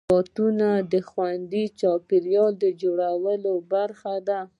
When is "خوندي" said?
1.09-1.65